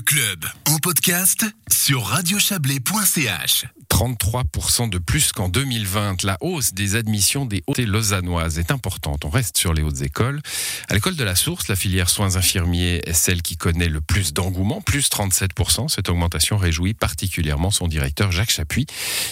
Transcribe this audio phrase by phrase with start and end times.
[0.00, 3.66] Le club en podcast sur radiochablais.ch.
[3.90, 6.22] 33% de plus qu'en 2020.
[6.22, 9.26] La hausse des admissions des hautes et lausannoises est importante.
[9.26, 10.40] On reste sur les hautes écoles.
[10.88, 14.32] À l'école de la Source, la filière soins infirmiers est celle qui connaît le plus
[14.32, 15.88] d'engouement, plus 37%.
[15.88, 18.86] Cette augmentation réjouit particulièrement son directeur Jacques Chapuis.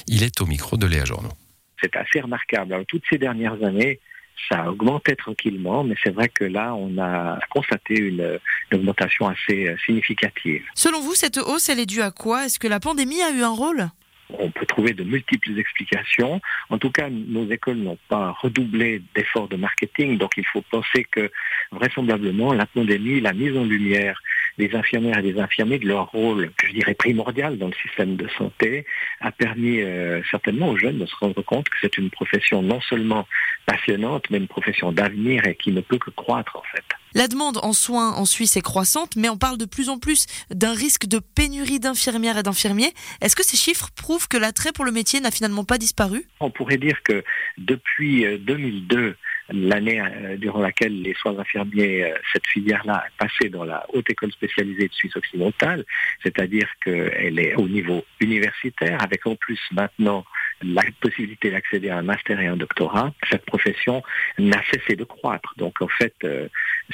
[0.06, 1.32] Il est au micro de Léa Journaux.
[1.80, 2.74] C'est assez remarquable.
[2.74, 4.00] Alors, toutes ces dernières années,
[4.48, 8.38] ça a augmenté tranquillement, mais c'est vrai que là, on a constaté une,
[8.70, 10.64] une, augmentation assez significative.
[10.74, 12.46] Selon vous, cette hausse, elle est due à quoi?
[12.46, 13.88] Est-ce que la pandémie a eu un rôle?
[14.30, 16.40] On peut trouver de multiples explications.
[16.68, 21.04] En tout cas, nos écoles n'ont pas redoublé d'efforts de marketing, donc il faut penser
[21.04, 21.30] que
[21.72, 24.20] vraisemblablement la pandémie, la mise en lumière
[24.58, 28.16] des infirmières et des infirmiers de leur rôle, que je dirais primordial dans le système
[28.16, 28.84] de santé,
[29.20, 32.80] a permis euh, certainement aux jeunes de se rendre compte que c'est une profession non
[32.82, 33.26] seulement
[33.68, 36.84] passionnante, mais une profession d'avenir et qui ne peut que croître en fait.
[37.14, 40.26] La demande en soins en Suisse est croissante, mais on parle de plus en plus
[40.50, 42.92] d'un risque de pénurie d'infirmières et d'infirmiers.
[43.20, 46.24] Est-ce que ces chiffres prouvent que l'attrait pour le métier n'a finalement pas disparu?
[46.40, 47.22] On pourrait dire que
[47.58, 49.16] depuis 2002,
[49.50, 54.08] l'année euh, durant laquelle les soins infirmiers, euh, cette filière-là, est passée dans la haute
[54.10, 55.84] école spécialisée de Suisse occidentale,
[56.22, 60.24] c'est-à-dire qu'elle est au niveau universitaire, avec en plus maintenant
[60.62, 64.02] la possibilité d'accéder à un master et un doctorat, cette profession
[64.38, 65.54] n'a cessé de croître.
[65.56, 66.48] Donc en fait, euh,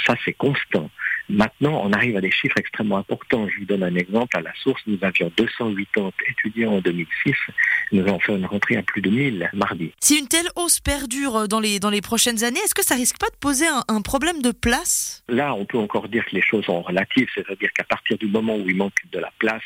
[0.06, 0.90] ça c'est constant.
[1.28, 3.48] Maintenant, on arrive à des chiffres extrêmement importants.
[3.48, 4.36] Je vous donne un exemple.
[4.36, 7.34] À la source, nous avions 280 étudiants en 2006.
[7.92, 9.92] Nous avons fait une rentrée à plus de 1000 mardi.
[10.00, 13.18] Si une telle hausse perdure dans les, dans les prochaines années, est-ce que ça risque
[13.18, 15.24] pas de poser un, un problème de place?
[15.28, 17.28] Là, on peut encore dire que les choses sont relatives.
[17.34, 19.62] C'est-à-dire qu'à partir du moment où il manque de la place,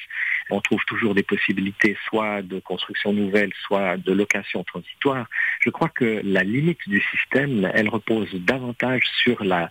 [0.51, 5.27] on trouve toujours des possibilités soit de construction nouvelle, soit de location transitoire.
[5.61, 9.71] Je crois que la limite du système, elle repose davantage sur la,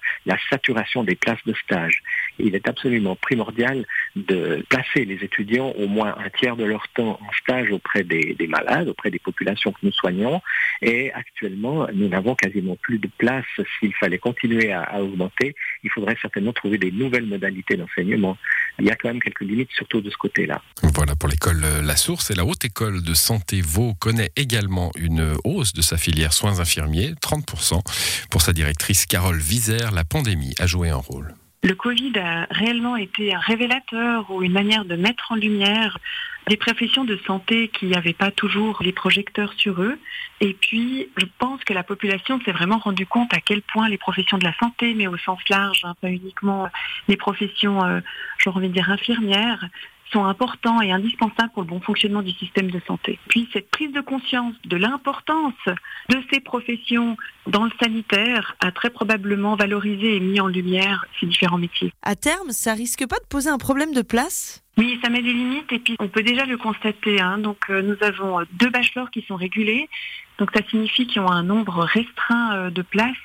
[0.49, 2.03] saturation des places de stage.
[2.39, 3.85] Il est absolument primordial
[4.27, 8.35] de placer les étudiants au moins un tiers de leur temps en stage auprès des,
[8.37, 10.41] des malades, auprès des populations que nous soignons.
[10.81, 13.45] Et actuellement, nous n'avons quasiment plus de place.
[13.79, 18.37] S'il fallait continuer à, augmenter, il faudrait certainement trouver des nouvelles modalités d'enseignement.
[18.79, 20.61] Il y a quand même quelques limites, surtout de ce côté-là.
[20.83, 22.31] Voilà pour l'école La Source.
[22.31, 26.59] Et la Haute École de Santé Vaud connaît également une hausse de sa filière soins
[26.59, 27.81] infirmiers, 30%.
[28.29, 31.33] Pour sa directrice Carole Visère, la pandémie a joué un rôle.
[31.63, 35.97] Le Covid a réellement été un révélateur ou une manière de mettre en lumière
[36.47, 39.99] des professions de santé qui n'avaient pas toujours les projecteurs sur eux.
[40.39, 43.97] Et puis, je pense que la population s'est vraiment rendu compte à quel point les
[43.97, 46.69] professions de la santé, mais au sens large, hein, pas uniquement
[47.07, 47.99] les professions, euh,
[48.37, 49.67] j'ai envie de dire infirmières,
[50.11, 53.19] sont importants et indispensables pour le bon fonctionnement du système de santé.
[53.27, 55.53] Puis cette prise de conscience de l'importance
[56.09, 61.25] de ces professions dans le sanitaire a très probablement valorisé et mis en lumière ces
[61.25, 61.91] différents métiers.
[62.01, 64.63] À terme, ça risque pas de poser un problème de place?
[64.77, 67.19] Oui, ça met des limites et puis on peut déjà le constater.
[67.19, 67.39] Hein.
[67.39, 69.89] Donc euh, nous avons deux bachelors qui sont régulés.
[70.37, 73.15] Donc ça signifie qu'ils ont un nombre restreint euh, de places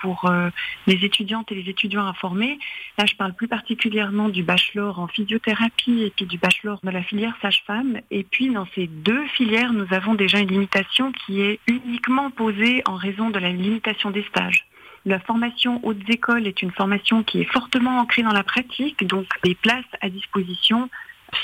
[0.00, 0.48] pour euh,
[0.86, 2.58] les étudiantes et les étudiants à former.
[2.98, 7.02] Là, je parle plus particulièrement du bachelor en physiothérapie et puis du bachelor de la
[7.02, 8.00] filière sage-femme.
[8.10, 12.82] Et puis dans ces deux filières, nous avons déjà une limitation qui est uniquement posée
[12.86, 14.66] en raison de la limitation des stages.
[15.04, 19.26] La formation hautes écoles est une formation qui est fortement ancrée dans la pratique, donc
[19.42, 20.88] les places à disposition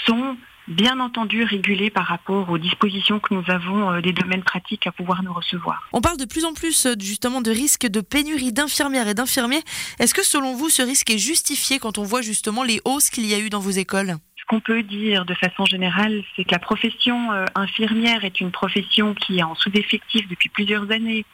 [0.07, 0.37] sont
[0.69, 4.93] bien entendu régulées par rapport aux dispositions que nous avons euh, des domaines pratiques à
[4.93, 5.89] pouvoir nous recevoir.
[5.93, 9.63] On parle de plus en plus euh, justement de risque de pénurie d'infirmières et d'infirmiers.
[9.99, 13.27] Est-ce que selon vous ce risque est justifié quand on voit justement les hausses qu'il
[13.27, 14.17] y a eu dans vos écoles?
[14.37, 18.51] Ce qu'on peut dire de façon générale, c'est que la profession euh, infirmière est une
[18.51, 21.25] profession qui est en sous-effectif depuis plusieurs années.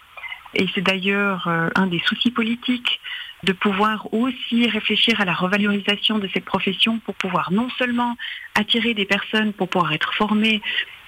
[0.57, 3.01] Et c'est d'ailleurs un des soucis politiques
[3.45, 8.17] de pouvoir aussi réfléchir à la revalorisation de cette profession pour pouvoir non seulement
[8.55, 10.63] attirer des personnes pour pouvoir être formées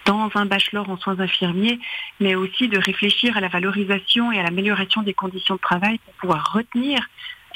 [0.04, 1.80] dans un bachelor en soins infirmiers,
[2.20, 6.14] mais aussi de réfléchir à la valorisation et à l'amélioration des conditions de travail pour
[6.14, 7.00] pouvoir retenir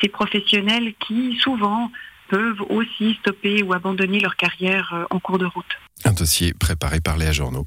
[0.01, 1.93] ces professionnels qui souvent
[2.29, 5.79] peuvent aussi stopper ou abandonner leur carrière en cours de route.
[6.05, 7.67] Un dossier préparé par Léa Journaux.